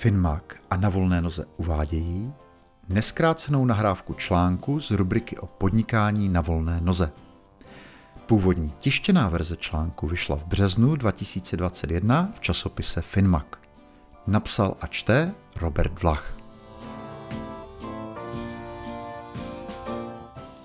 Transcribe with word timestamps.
Finmac 0.00 0.44
a 0.70 0.76
na 0.76 0.88
volné 0.88 1.20
noze 1.20 1.44
uvádějí 1.56 2.32
neskrácenou 2.88 3.64
nahrávku 3.64 4.14
článku 4.14 4.80
z 4.80 4.90
rubriky 4.90 5.38
o 5.38 5.46
podnikání 5.46 6.28
na 6.28 6.40
volné 6.40 6.80
noze. 6.80 7.12
Původní 8.26 8.72
tištěná 8.78 9.28
verze 9.28 9.56
článku 9.56 10.06
vyšla 10.06 10.36
v 10.36 10.44
březnu 10.44 10.96
2021 10.96 12.32
v 12.34 12.40
časopise 12.40 13.02
Finmac. 13.02 13.46
Napsal 14.26 14.76
a 14.80 14.86
čte 14.86 15.34
Robert 15.56 16.02
Vlach. 16.02 16.36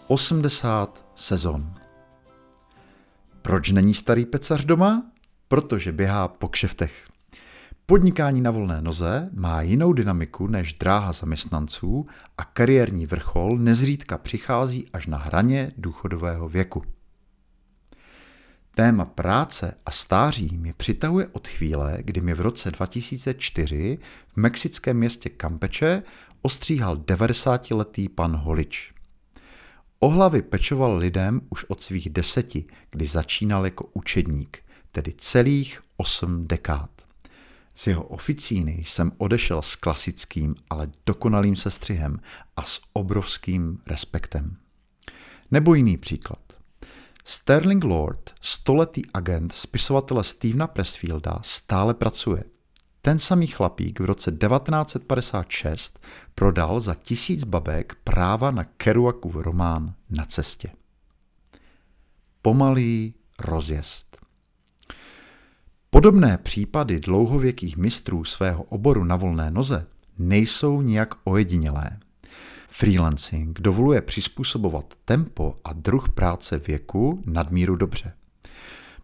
80 0.07 1.05
sezon. 1.15 1.73
Proč 3.41 3.71
není 3.71 3.93
starý 3.93 4.25
pecař 4.25 4.65
doma? 4.65 5.03
Protože 5.47 5.91
běhá 5.91 6.27
po 6.27 6.47
kšeftech. 6.47 7.14
Podnikání 7.87 8.41
na 8.41 8.51
volné 8.51 8.81
noze 8.81 9.29
má 9.33 9.61
jinou 9.61 9.93
dynamiku 9.93 10.47
než 10.47 10.73
dráha 10.73 11.11
zaměstnanců 11.11 12.07
a 12.37 12.45
kariérní 12.45 13.05
vrchol 13.05 13.57
nezřídka 13.57 14.17
přichází 14.17 14.87
až 14.93 15.07
na 15.07 15.17
hraně 15.17 15.71
důchodového 15.77 16.49
věku. 16.49 16.83
Téma 18.75 19.05
práce 19.05 19.77
a 19.85 19.91
stáří 19.91 20.57
mě 20.57 20.73
přitahuje 20.73 21.27
od 21.27 21.47
chvíle, 21.47 21.97
kdy 22.01 22.21
mi 22.21 22.33
v 22.33 22.41
roce 22.41 22.71
2004 22.71 23.97
v 24.27 24.37
mexickém 24.37 24.97
městě 24.97 25.29
Campeche 25.29 26.03
ostříhal 26.41 26.97
90-letý 26.97 28.09
pan 28.09 28.35
Holič. 28.35 28.93
O 29.99 30.09
hlavy 30.09 30.41
pečoval 30.41 30.97
lidem 30.97 31.41
už 31.49 31.63
od 31.63 31.83
svých 31.83 32.09
deseti, 32.09 32.65
kdy 32.91 33.05
začínal 33.05 33.65
jako 33.65 33.89
učedník, 33.93 34.57
tedy 34.91 35.13
celých 35.17 35.81
osm 35.97 36.47
dekád. 36.47 36.94
Z 37.75 37.87
jeho 37.87 38.03
oficíny 38.03 38.83
jsem 38.85 39.11
odešel 39.17 39.61
s 39.61 39.75
klasickým, 39.75 40.55
ale 40.69 40.91
dokonalým 41.05 41.55
sestřihem 41.55 42.19
a 42.57 42.63
s 42.63 42.81
obrovským 42.93 43.79
respektem. 43.85 44.57
Nebo 45.51 45.73
jiný 45.73 45.97
příklad. 45.97 46.39
Sterling 47.25 47.83
Lord, 47.83 48.33
stoletý 48.41 49.01
agent 49.13 49.53
spisovatele 49.53 50.23
Stevena 50.23 50.67
Pressfielda, 50.67 51.39
stále 51.41 51.93
pracuje. 51.93 52.43
Ten 53.01 53.19
samý 53.19 53.47
chlapík 53.47 53.99
v 53.99 54.05
roce 54.05 54.31
1956 54.31 55.99
prodal 56.35 56.79
za 56.79 56.95
tisíc 56.95 57.43
babek 57.43 57.95
práva 58.03 58.51
na 58.51 58.63
Kerouakův 58.63 59.35
román 59.35 59.93
Na 60.09 60.25
cestě. 60.25 60.71
Pomalý 62.41 63.13
rozjezd. 63.39 64.14
Podobné 65.95 66.37
případy 66.37 66.99
dlouhověkých 66.99 67.77
mistrů 67.77 68.23
svého 68.23 68.63
oboru 68.63 69.03
na 69.03 69.15
volné 69.15 69.51
noze 69.51 69.87
nejsou 70.17 70.81
nijak 70.81 71.15
ojedinělé. 71.23 71.99
Freelancing 72.69 73.59
dovoluje 73.59 74.01
přizpůsobovat 74.01 74.93
tempo 75.05 75.55
a 75.63 75.73
druh 75.73 76.09
práce 76.09 76.59
věku 76.59 77.21
nadmíru 77.25 77.75
dobře. 77.75 78.13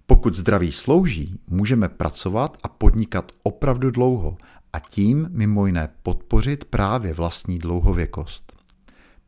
Pokud 0.06 0.36
zdraví 0.36 0.72
slouží, 0.72 1.40
můžeme 1.48 1.90
pracovat 1.90 2.58
a 2.64 2.68
podnikat 2.68 3.32
opravdu 3.44 3.92
dlouho 3.92 4.38
a 4.74 4.80
tím 4.80 5.28
mimo 5.32 5.66
jiné 5.66 5.90
podpořit 6.04 6.66
právě 6.66 7.14
vlastní 7.14 7.60
dlouhověkost. 7.60 8.54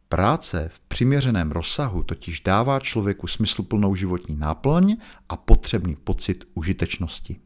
Práce 0.10 0.70
v 0.74 0.80
přiměřeném 0.80 1.52
rozsahu 1.52 2.04
totiž 2.04 2.42
dává 2.42 2.80
člověku 2.80 3.28
smysluplnou 3.28 3.96
životní 3.96 4.36
náplň 4.36 4.98
a 5.30 5.38
potřebný 5.38 5.96
pocit 5.96 6.44
užitečnosti. 6.54 7.40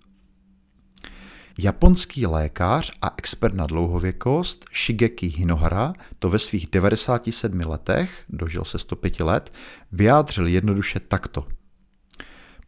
Japonský 1.59 2.25
lékař 2.25 2.91
a 3.01 3.13
expert 3.17 3.55
na 3.55 3.67
dlouhověkost 3.67 4.65
Shigeki 4.85 5.27
Hinohara 5.27 5.93
to 6.19 6.29
ve 6.29 6.39
svých 6.39 6.67
97 6.71 7.59
letech, 7.59 8.23
dožil 8.29 8.63
se 8.63 8.77
105 8.77 9.19
let, 9.19 9.53
vyjádřil 9.91 10.47
jednoduše 10.47 10.99
takto. 10.99 11.47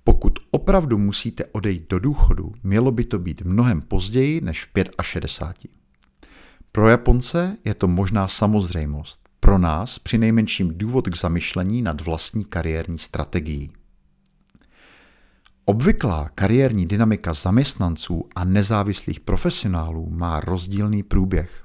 Pokud 0.04 0.40
opravdu 0.52 0.98
musíte 0.98 1.46
odejít 1.46 1.90
do 1.90 2.00
důchodu, 2.00 2.54
mělo 2.64 2.92
by 2.92 3.04
to 3.04 3.20
být 3.20 3.42
mnohem 3.42 3.82
později 3.82 4.42
než 4.42 4.66
v 4.66 4.70
65. 5.02 5.72
Pro 6.72 6.90
Japonce 6.90 7.58
je 7.66 7.74
to 7.74 7.88
možná 7.88 8.28
samozřejmost. 8.28 9.20
Pro 9.40 9.58
nás 9.58 10.00
při 10.00 10.18
nejmenším 10.18 10.78
důvod 10.78 11.10
k 11.10 11.18
zamyšlení 11.18 11.82
nad 11.82 12.02
vlastní 12.02 12.46
kariérní 12.46 12.98
strategií. 12.98 13.72
Obvyklá 15.70 16.30
kariérní 16.36 16.86
dynamika 16.86 17.34
zaměstnanců 17.34 18.26
a 18.36 18.44
nezávislých 18.44 19.20
profesionálů 19.20 20.10
má 20.10 20.40
rozdílný 20.40 21.04
průběh. 21.04 21.64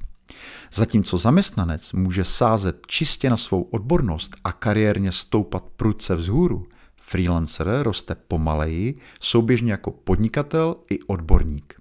Zatímco 0.74 1.18
zaměstnanec 1.18 1.92
může 1.92 2.24
sázet 2.24 2.86
čistě 2.86 3.30
na 3.30 3.36
svou 3.36 3.62
odbornost 3.62 4.36
a 4.44 4.52
kariérně 4.52 5.12
stoupat 5.12 5.64
prudce 5.76 6.14
vzhůru, 6.14 6.66
freelancer 6.96 7.68
roste 7.82 8.14
pomaleji, 8.14 8.98
souběžně 9.20 9.72
jako 9.72 9.90
podnikatel 9.90 10.76
i 10.90 11.02
odborník. 11.02 11.74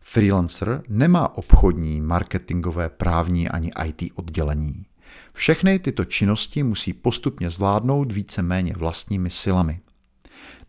Freelancer 0.00 0.82
nemá 0.88 1.36
obchodní, 1.36 2.00
marketingové, 2.00 2.88
právní 2.88 3.48
ani 3.48 3.70
IT 3.86 4.12
oddělení. 4.14 4.86
Všechny 5.32 5.78
tyto 5.78 6.04
činnosti 6.04 6.62
musí 6.62 6.92
postupně 6.92 7.50
zvládnout 7.50 8.12
více-méně 8.12 8.74
vlastními 8.76 9.30
silami. 9.30 9.80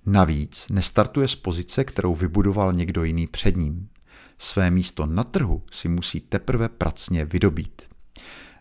Navíc 0.06 0.68
nestartuje 0.70 1.28
z 1.28 1.36
pozice, 1.36 1.84
kterou 1.84 2.16
vybudoval 2.16 2.74
někdo 2.74 3.04
jiný 3.04 3.28
před 3.28 3.58
ním. 3.58 3.90
Své 4.38 4.72
místo 4.72 5.06
na 5.06 5.24
trhu 5.24 5.64
si 5.72 5.88
musí 5.88 6.20
teprve 6.20 6.70
pracně 6.70 7.26
vydobít. 7.26 7.82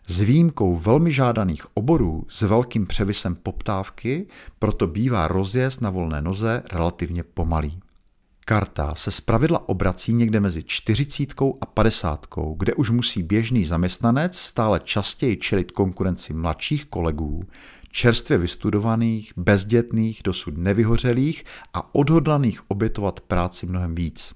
S 0.07 0.21
výjimkou 0.21 0.77
velmi 0.77 1.11
žádaných 1.11 1.77
oborů 1.77 2.25
s 2.29 2.41
velkým 2.41 2.87
převisem 2.87 3.35
poptávky 3.35 4.27
proto 4.59 4.87
bývá 4.87 5.27
rozjezd 5.27 5.81
na 5.81 5.89
volné 5.89 6.21
noze 6.21 6.63
relativně 6.71 7.23
pomalý. 7.23 7.79
Karta 8.45 8.95
se 8.95 9.11
zpravidla 9.11 9.69
obrací 9.69 10.13
někde 10.13 10.39
mezi 10.39 10.63
40 10.63 11.41
a 11.61 11.65
50, 11.65 12.25
kde 12.57 12.73
už 12.73 12.89
musí 12.89 13.23
běžný 13.23 13.65
zaměstnanec 13.65 14.37
stále 14.37 14.79
častěji 14.79 15.37
čelit 15.37 15.71
konkurenci 15.71 16.33
mladších 16.33 16.85
kolegů, 16.85 17.41
čerstvě 17.91 18.37
vystudovaných, 18.37 19.33
bezdětných, 19.37 20.21
dosud 20.23 20.57
nevyhořelých 20.57 21.43
a 21.73 21.95
odhodlaných 21.95 22.71
obětovat 22.71 23.21
práci 23.21 23.65
mnohem 23.65 23.95
víc. 23.95 24.33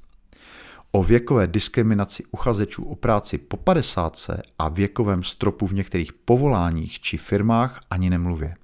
O 0.92 1.04
věkové 1.04 1.48
diskriminaci 1.48 2.24
uchazečů 2.32 2.84
o 2.84 2.96
práci 2.96 3.38
po 3.38 3.58
50 3.58 4.18
a 4.60 4.70
věkovém 4.70 5.24
stropu 5.24 5.68
v 5.68 5.74
některých 5.74 6.14
povoláních 6.14 7.00
či 7.00 7.18
firmách 7.18 7.80
ani 7.90 8.10
nemluvě. 8.10 8.56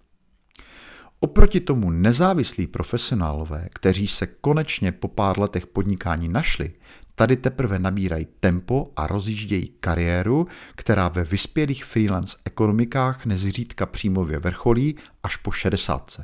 Oproti 1.19 1.59
tomu 1.59 1.91
nezávislí 1.91 2.67
profesionálové, 2.67 3.69
kteří 3.73 4.07
se 4.07 4.27
konečně 4.27 4.91
po 4.91 5.07
pár 5.07 5.39
letech 5.39 5.67
podnikání 5.67 6.29
našli, 6.29 6.71
tady 7.19 7.37
teprve 7.37 7.79
nabírají 7.79 8.27
tempo 8.39 8.91
a 8.95 9.07
rozjíždějí 9.07 9.71
kariéru, 9.79 10.47
která 10.75 11.07
ve 11.07 11.23
vyspělých 11.23 11.85
freelance 11.85 12.37
ekonomikách 12.45 13.25
nezřídka 13.25 13.85
přímově 13.85 14.39
vrcholí 14.39 14.95
až 15.23 15.35
po 15.35 15.51
60. 15.51 16.21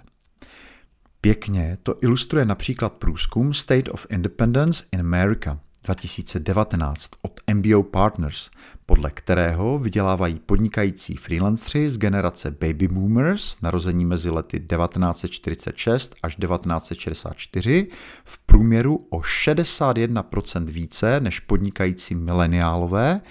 Pěkně 1.22 1.78
to 1.84 1.96
ilustruje 2.02 2.46
například 2.46 2.94
průzkum 2.94 3.54
State 3.54 3.90
of 3.90 4.06
Independence 4.10 4.86
in 4.92 5.00
America, 5.00 5.60
2019 5.86 7.10
od 7.22 7.40
MBO 7.54 7.84
Partners, 7.84 8.50
podle 8.86 9.12
kterého 9.12 9.80
vydělávají 9.80 10.40
podnikající 10.46 11.16
freelancři 11.16 11.90
z 11.90 11.98
generace 11.98 12.52
baby 12.52 12.88
boomers, 12.88 13.62
narození 13.62 14.06
mezi 14.06 14.30
lety 14.30 14.60
1946 14.60 16.16
až 16.24 16.36
1964, 16.36 17.88
v 18.26 18.40
průměru 18.46 19.08
o 19.10 19.20
61% 19.20 20.66
více 20.66 21.20
než 21.20 21.40
podnikající 21.40 22.16
mileniálové 22.16 23.22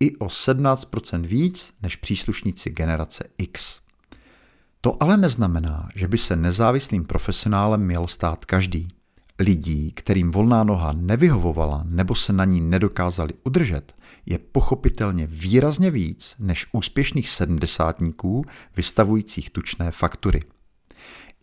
i 0.00 0.16
o 0.16 0.26
17% 0.26 1.26
víc 1.26 1.74
než 1.82 1.96
příslušníci 1.96 2.70
generace 2.70 3.24
X. 3.38 3.80
To 4.80 5.02
ale 5.02 5.16
neznamená, 5.16 5.88
že 5.94 6.08
by 6.08 6.18
se 6.18 6.36
nezávislým 6.36 7.04
profesionálem 7.04 7.80
měl 7.80 8.06
stát 8.06 8.44
každý 8.44 8.88
lidí, 9.42 9.92
kterým 9.92 10.30
volná 10.30 10.64
noha 10.64 10.92
nevyhovovala 10.96 11.84
nebo 11.88 12.14
se 12.14 12.32
na 12.32 12.44
ní 12.44 12.60
nedokázali 12.60 13.32
udržet, 13.44 13.94
je 14.26 14.38
pochopitelně 14.38 15.26
výrazně 15.26 15.90
víc 15.90 16.36
než 16.38 16.66
úspěšných 16.72 17.28
sedmdesátníků 17.28 18.44
vystavujících 18.76 19.50
tučné 19.50 19.90
faktury. 19.90 20.40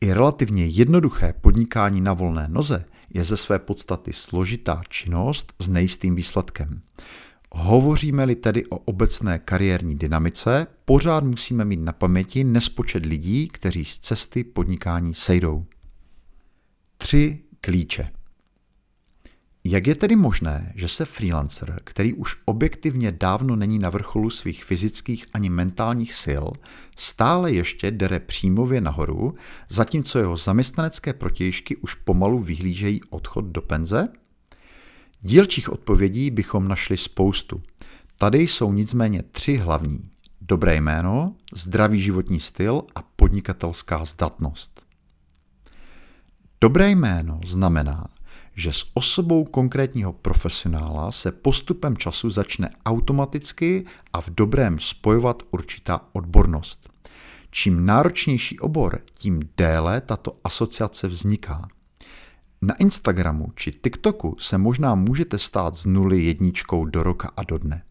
I 0.02 0.14
relativně 0.14 0.66
jednoduché 0.66 1.34
podnikání 1.42 2.02
na 2.02 2.14
volné 2.14 2.48
noze 2.48 2.86
je 3.14 3.24
ze 3.24 3.38
své 3.38 3.60
podstaty 3.60 4.14
složitá 4.14 4.84
činnost 4.90 5.54
s 5.60 5.68
nejistým 5.68 6.16
výsledkem. 6.16 6.82
Hovoříme-li 7.52 8.36
tedy 8.36 8.66
o 8.66 8.78
obecné 8.78 9.40
kariérní 9.40 9.96
dynamice, 9.96 10.68
pořád 10.86 11.24
musíme 11.24 11.66
mít 11.66 11.80
na 11.80 11.92
paměti 11.92 12.44
nespočet 12.44 13.06
lidí, 13.06 13.48
kteří 13.48 13.86
z 13.86 14.00
cesty 14.00 14.44
podnikání 14.44 15.14
sejdou. 15.14 15.66
Tři 16.98 17.40
klíče. 17.62 18.12
Jak 19.64 19.88
je 19.88 19.96
tedy 19.96 20.16
možné, 20.16 20.74
že 20.76 20.88
se 20.88 21.06
freelancer, 21.06 21.80
který 21.84 22.14
už 22.14 22.38
objektivně 22.46 23.12
dávno 23.12 23.56
není 23.56 23.80
na 23.80 23.90
vrcholu 23.90 24.30
svých 24.30 24.64
fyzických 24.64 25.26
ani 25.34 25.50
mentálních 25.50 26.14
sil, 26.24 26.46
stále 26.98 27.52
ještě 27.52 27.92
dere 27.92 28.20
příjmově 28.20 28.82
nahoru, 28.82 29.36
zatímco 29.70 30.20
jeho 30.20 30.38
zaměstnanecké 30.38 31.14
protějšky 31.14 31.76
už 31.76 31.94
pomalu 31.94 32.40
vyhlížejí 32.40 33.02
odchod 33.10 33.46
do 33.46 33.62
penze? 33.62 34.08
Dílčích 35.22 35.70
odpovědí 35.70 36.32
bychom 36.32 36.68
našli 36.68 36.98
spoustu. 36.98 37.62
Tady 38.18 38.40
jsou 38.40 38.74
nicméně 38.74 39.24
tři 39.32 39.58
hlavní. 39.58 40.10
Dobré 40.42 40.76
jméno, 40.76 41.36
zdravý 41.56 42.02
životní 42.02 42.40
styl 42.40 42.82
a 42.96 43.02
podnikatelská 43.02 44.06
zdatnost. 44.06 44.89
Dobré 46.62 46.90
jméno 46.90 47.40
znamená, 47.46 48.08
že 48.56 48.74
s 48.74 48.86
osobou 48.94 49.46
konkrétního 49.46 50.14
profesionála 50.14 51.12
se 51.12 51.32
postupem 51.32 51.98
času 51.98 52.30
začne 52.30 52.70
automaticky 52.86 53.86
a 54.14 54.22
v 54.22 54.30
dobrém 54.30 54.80
spojovat 54.80 55.44
určitá 55.52 56.02
odbornost. 56.14 56.90
Čím 57.52 57.86
náročnější 57.86 58.60
obor, 58.60 59.02
tím 59.14 59.50
déle 59.58 60.02
tato 60.02 60.38
asociace 60.44 61.08
vzniká. 61.08 61.68
Na 62.62 62.76
Instagramu 62.76 63.52
či 63.56 63.72
TikToku 63.72 64.36
se 64.40 64.58
možná 64.58 64.96
můžete 64.96 65.38
stát 65.38 65.76
z 65.76 65.86
nuly 65.86 66.24
jedničkou 66.24 66.86
do 66.86 67.04
roka 67.04 67.32
a 67.38 67.44
do 67.44 67.58
dne. 67.58 67.84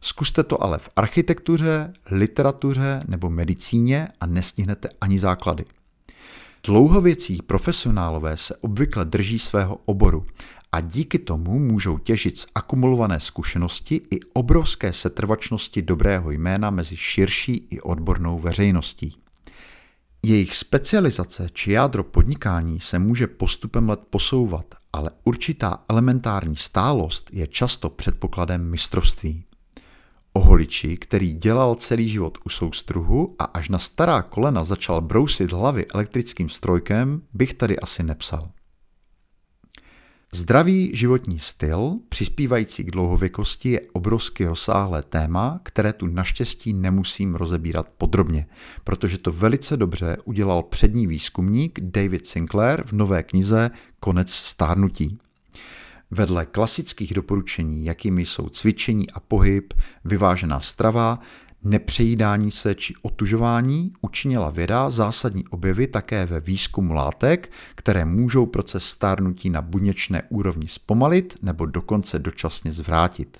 Zkuste 0.00 0.44
to 0.44 0.62
ale 0.62 0.78
v 0.78 0.90
architektuře, 0.96 1.92
literatuře 2.10 3.02
nebo 3.08 3.30
medicíně 3.30 4.08
a 4.20 4.26
nestihnete 4.26 4.88
ani 5.00 5.18
základy. 5.18 5.64
Dlouhověcí 6.66 7.38
profesionálové 7.46 8.36
se 8.36 8.56
obvykle 8.56 9.04
drží 9.04 9.38
svého 9.38 9.76
oboru 9.84 10.26
a 10.72 10.80
díky 10.80 11.18
tomu 11.18 11.58
můžou 11.58 11.98
těžit 11.98 12.38
z 12.38 12.46
akumulované 12.54 13.20
zkušenosti 13.20 14.00
i 14.10 14.20
obrovské 14.32 14.92
setrvačnosti 14.92 15.82
dobrého 15.82 16.30
jména 16.30 16.70
mezi 16.70 16.96
širší 16.96 17.66
i 17.70 17.80
odbornou 17.80 18.38
veřejností. 18.38 19.16
Jejich 20.22 20.54
specializace 20.54 21.48
či 21.52 21.72
jádro 21.72 22.04
podnikání 22.04 22.80
se 22.80 22.98
může 22.98 23.26
postupem 23.26 23.88
let 23.88 24.00
posouvat, 24.10 24.74
ale 24.92 25.10
určitá 25.24 25.84
elementární 25.88 26.56
stálost 26.56 27.30
je 27.32 27.46
často 27.46 27.90
předpokladem 27.90 28.70
mistrovství. 28.70 29.44
O 30.32 30.40
holiči, 30.40 30.96
který 30.96 31.34
dělal 31.34 31.74
celý 31.74 32.08
život 32.08 32.38
u 32.44 32.48
soustruhu 32.48 33.34
a 33.38 33.44
až 33.44 33.68
na 33.68 33.78
stará 33.78 34.22
kolena 34.22 34.64
začal 34.64 35.00
brousit 35.00 35.52
hlavy 35.52 35.86
elektrickým 35.94 36.48
strojkem, 36.48 37.22
bych 37.32 37.54
tady 37.54 37.78
asi 37.78 38.02
nepsal. 38.02 38.50
Zdravý 40.34 40.90
životní 40.94 41.38
styl, 41.38 41.98
přispívající 42.08 42.84
k 42.84 42.90
dlouhověkosti, 42.90 43.70
je 43.70 43.80
obrovsky 43.92 44.46
rozsáhlé 44.46 45.02
téma, 45.02 45.60
které 45.62 45.92
tu 45.92 46.06
naštěstí 46.06 46.72
nemusím 46.72 47.34
rozebírat 47.34 47.88
podrobně, 47.98 48.46
protože 48.84 49.18
to 49.18 49.32
velice 49.32 49.76
dobře 49.76 50.16
udělal 50.24 50.62
přední 50.62 51.06
výzkumník 51.06 51.80
David 51.80 52.26
Sinclair 52.26 52.82
v 52.86 52.92
nové 52.92 53.22
knize 53.22 53.70
Konec 54.00 54.30
stárnutí. 54.30 55.18
Vedle 56.14 56.46
klasických 56.46 57.14
doporučení, 57.14 57.84
jakými 57.84 58.26
jsou 58.26 58.48
cvičení 58.48 59.10
a 59.10 59.20
pohyb, 59.20 59.74
vyvážená 60.04 60.60
strava, 60.60 61.18
nepřejídání 61.64 62.50
se 62.50 62.74
či 62.74 62.94
otužování, 63.02 63.92
učinila 64.00 64.50
věda 64.50 64.90
zásadní 64.90 65.46
objevy 65.46 65.86
také 65.86 66.26
ve 66.26 66.40
výzkumu 66.40 66.92
látek, 66.92 67.52
které 67.74 68.04
můžou 68.04 68.46
proces 68.46 68.84
stárnutí 68.84 69.50
na 69.50 69.62
buněčné 69.62 70.22
úrovni 70.28 70.68
zpomalit 70.68 71.34
nebo 71.42 71.66
dokonce 71.66 72.18
dočasně 72.18 72.72
zvrátit. 72.72 73.38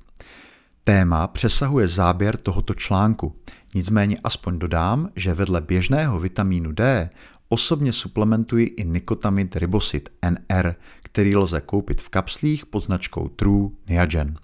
Téma 0.85 1.27
přesahuje 1.27 1.89
záběr 1.89 2.37
tohoto 2.37 2.75
článku, 2.75 3.37
nicméně 3.75 4.19
aspoň 4.25 4.59
dodám, 4.59 5.09
že 5.17 5.35
vedle 5.35 5.61
běžného 5.61 6.21
vitamínu 6.21 6.73
D 6.73 7.11
osobně 7.49 7.93
suplementuji 7.93 8.67
i 8.67 8.85
nikotamid 8.85 9.57
ribosid 9.57 10.09
NR, 10.31 10.75
který 11.13 11.37
lze 11.37 11.61
koupit 11.61 12.01
v 12.01 12.09
kapslích 12.09 12.67
pod 12.67 12.81
značkou 12.81 13.29
True 13.29 13.71
Niagen. 13.89 14.37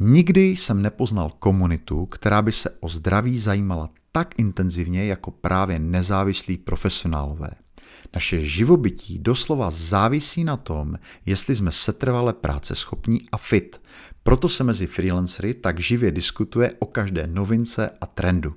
Nikdy 0.00 0.42
jsem 0.46 0.82
nepoznal 0.82 1.30
komunitu, 1.38 2.06
která 2.06 2.42
by 2.42 2.52
se 2.52 2.70
o 2.80 2.88
zdraví 2.88 3.38
zajímala 3.38 3.90
tak 4.12 4.38
intenzivně 4.38 5.06
jako 5.06 5.30
právě 5.30 5.78
nezávislí 5.78 6.56
profesionálové. 6.56 7.50
Naše 8.14 8.40
živobytí 8.40 9.18
doslova 9.18 9.70
závisí 9.70 10.44
na 10.44 10.56
tom, 10.56 10.98
jestli 11.26 11.56
jsme 11.56 11.72
setrvale 11.72 12.32
práce 12.32 12.74
schopní 12.74 13.20
a 13.32 13.36
fit. 13.36 13.80
Proto 14.22 14.48
se 14.48 14.64
mezi 14.64 14.86
freelancery 14.86 15.54
tak 15.54 15.80
živě 15.80 16.10
diskutuje 16.10 16.72
o 16.78 16.86
každé 16.86 17.26
novince 17.26 17.90
a 18.00 18.06
trendu. 18.06 18.54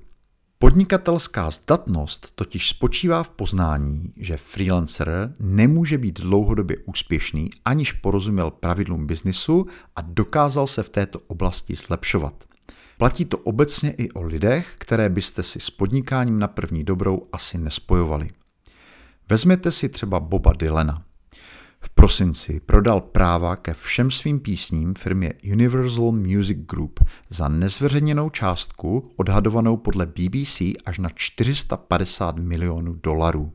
Podnikatelská 0.61 1.49
zdatnost 1.49 2.31
totiž 2.35 2.69
spočívá 2.69 3.23
v 3.23 3.29
poznání, 3.29 4.13
že 4.17 4.37
freelancer 4.37 5.35
nemůže 5.39 5.97
být 5.97 6.19
dlouhodobě 6.19 6.77
úspěšný, 6.85 7.49
aniž 7.65 7.91
porozuměl 7.93 8.51
pravidlům 8.51 9.07
biznisu 9.07 9.65
a 9.95 10.01
dokázal 10.01 10.67
se 10.67 10.83
v 10.83 10.89
této 10.89 11.19
oblasti 11.19 11.75
zlepšovat. 11.75 12.43
Platí 12.97 13.25
to 13.25 13.37
obecně 13.37 13.91
i 13.91 14.11
o 14.11 14.21
lidech, 14.21 14.75
které 14.79 15.09
byste 15.09 15.43
si 15.43 15.59
s 15.59 15.69
podnikáním 15.69 16.39
na 16.39 16.47
první 16.47 16.83
dobrou 16.83 17.27
asi 17.33 17.57
nespojovali. 17.57 18.29
Vezměte 19.29 19.71
si 19.71 19.89
třeba 19.89 20.19
Boba 20.19 20.53
Dylana. 20.57 21.03
V 21.81 21.89
prosinci 21.89 22.59
prodal 22.59 23.01
práva 23.01 23.55
ke 23.55 23.73
všem 23.73 24.11
svým 24.11 24.39
písním 24.39 24.93
firmě 24.93 25.33
Universal 25.51 26.11
Music 26.11 26.57
Group 26.57 26.99
za 27.29 27.47
nezveřejněnou 27.47 28.29
částku 28.29 29.11
odhadovanou 29.15 29.77
podle 29.77 30.05
BBC 30.05 30.61
až 30.85 30.99
na 30.99 31.09
450 31.09 32.37
milionů 32.37 32.93
dolarů. 33.03 33.51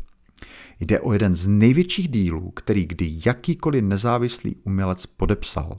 Jde 0.80 1.00
o 1.00 1.12
jeden 1.12 1.34
z 1.34 1.46
největších 1.46 2.08
dílů, 2.08 2.50
který 2.50 2.86
kdy 2.86 3.20
jakýkoliv 3.26 3.84
nezávislý 3.84 4.56
umělec 4.64 5.06
podepsal. 5.06 5.78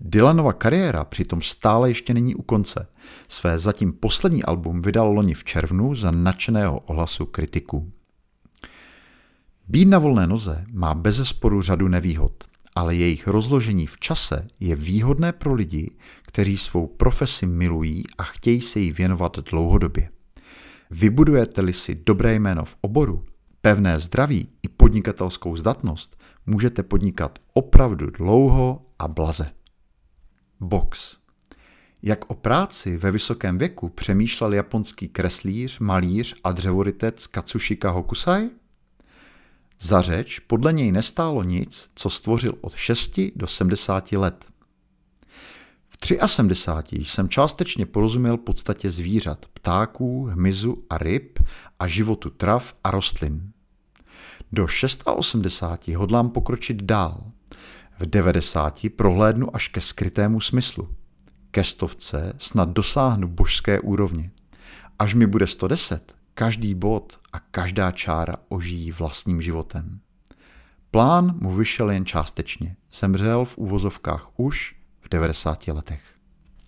Dylanova 0.00 0.52
kariéra 0.52 1.04
přitom 1.04 1.42
stále 1.42 1.90
ještě 1.90 2.14
není 2.14 2.34
u 2.34 2.42
konce. 2.42 2.88
Své 3.28 3.58
zatím 3.58 3.92
poslední 3.92 4.44
album 4.44 4.82
vydal 4.82 5.12
loni 5.12 5.34
v 5.34 5.44
červnu 5.44 5.94
za 5.94 6.10
nadšeného 6.10 6.80
ohlasu 6.80 7.26
kritiků. 7.26 7.92
Být 9.68 9.84
na 9.84 9.98
volné 9.98 10.26
noze 10.26 10.64
má 10.72 10.94
bezesporu 10.94 11.62
řadu 11.62 11.88
nevýhod, 11.88 12.44
ale 12.74 12.94
jejich 12.94 13.26
rozložení 13.26 13.86
v 13.86 13.98
čase 13.98 14.46
je 14.60 14.76
výhodné 14.76 15.32
pro 15.32 15.54
lidi, 15.54 15.96
kteří 16.22 16.56
svou 16.56 16.86
profesi 16.86 17.46
milují 17.46 18.04
a 18.18 18.22
chtějí 18.22 18.60
se 18.60 18.80
jí 18.80 18.92
věnovat 18.92 19.38
dlouhodobě. 19.50 20.08
Vybudujete-li 20.90 21.72
si 21.72 21.94
dobré 22.06 22.34
jméno 22.34 22.64
v 22.64 22.76
oboru, 22.80 23.24
pevné 23.60 24.00
zdraví 24.00 24.48
i 24.62 24.68
podnikatelskou 24.68 25.56
zdatnost, 25.56 26.16
můžete 26.46 26.82
podnikat 26.82 27.38
opravdu 27.52 28.10
dlouho 28.10 28.86
a 28.98 29.08
blaze. 29.08 29.50
Box. 30.60 31.16
Jak 32.02 32.30
o 32.30 32.34
práci 32.34 32.96
ve 32.96 33.10
vysokém 33.10 33.58
věku 33.58 33.88
přemýšlel 33.88 34.54
japonský 34.54 35.08
kreslíř, 35.08 35.78
malíř 35.78 36.34
a 36.44 36.52
dřevorytec 36.52 37.26
Katsushika 37.26 37.90
Hokusai? 37.90 38.50
Za 39.84 40.02
řeč 40.02 40.38
podle 40.38 40.72
něj 40.72 40.92
nestálo 40.92 41.42
nic, 41.42 41.90
co 41.94 42.10
stvořil 42.10 42.54
od 42.60 42.74
6 42.74 43.20
do 43.36 43.46
70 43.46 44.12
let. 44.12 44.44
V 45.88 45.96
73 46.26 47.04
jsem 47.04 47.28
částečně 47.28 47.86
porozuměl 47.86 48.36
podstatě 48.36 48.90
zvířat, 48.90 49.46
ptáků, 49.46 50.24
hmyzu 50.24 50.84
a 50.90 50.98
ryb 50.98 51.38
a 51.78 51.86
životu 51.86 52.30
trav 52.30 52.74
a 52.84 52.90
rostlin. 52.90 53.52
Do 54.52 54.64
86 54.64 55.94
hodlám 55.96 56.30
pokročit 56.30 56.82
dál. 56.82 57.32
V 58.00 58.06
90 58.06 58.86
prohlédnu 58.96 59.56
až 59.56 59.68
ke 59.68 59.80
skrytému 59.80 60.40
smyslu. 60.40 60.88
Ke 61.50 61.64
stovce 61.64 62.32
snad 62.38 62.68
dosáhnu 62.68 63.28
božské 63.28 63.80
úrovně. 63.80 64.30
Až 64.98 65.14
mi 65.14 65.26
bude 65.26 65.46
110, 65.46 66.14
každý 66.34 66.74
bod 66.74 67.20
a 67.32 67.40
každá 67.40 67.90
čára 67.90 68.36
ožijí 68.48 68.92
vlastním 68.92 69.42
životem. 69.42 70.00
Plán 70.90 71.38
mu 71.40 71.54
vyšel 71.54 71.90
jen 71.90 72.06
částečně. 72.06 72.76
Zemřel 72.92 73.44
v 73.44 73.58
úvozovkách 73.58 74.30
už 74.36 74.76
v 75.00 75.08
90 75.08 75.68
letech. 75.68 76.13